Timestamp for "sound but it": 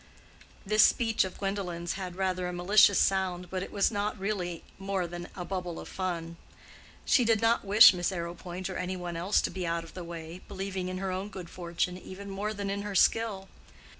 2.97-3.71